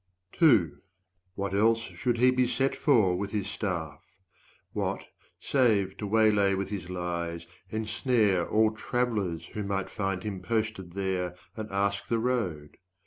What 1.35 1.53
else 1.53 1.77
should 1.81 2.17
he 2.17 2.31
be 2.31 2.47
set 2.47 2.75
for, 2.75 3.15
with 3.15 3.29
his 3.29 3.45
staff? 3.45 4.03
What, 4.73 5.05
save 5.39 5.95
to 5.97 6.07
waylay 6.07 6.55
with 6.55 6.71
his 6.71 6.89
lies, 6.89 7.45
ensnare 7.69 8.49
All 8.49 8.71
travelers 8.71 9.45
who 9.53 9.61
might 9.61 9.91
find 9.91 10.23
him 10.23 10.41
posted 10.41 10.93
there, 10.93 11.35
And 11.55 11.69
ask 11.69 12.07
the 12.07 12.17
road? 12.17 12.77